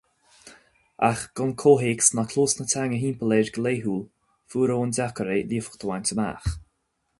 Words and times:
Ach 1.09 1.21
gan 1.35 1.51
comhthéacs 1.63 2.09
ná 2.15 2.23
cluas 2.31 2.55
na 2.57 2.65
teanga 2.71 3.01
thimpeall 3.03 3.35
air 3.37 3.51
go 3.55 3.65
laethúil, 3.67 4.03
fuair 4.49 4.73
Eoin 4.77 4.95
deacair 4.99 5.31
é 5.37 5.39
líofacht 5.51 5.85
a 5.85 5.91
bhaint 5.91 6.13
amach. 6.17 6.53